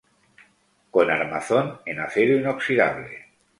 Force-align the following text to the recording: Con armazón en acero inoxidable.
Con 0.93 1.07
armazón 1.17 1.65
en 1.91 1.97
acero 2.07 2.33
inoxidable. 2.41 3.15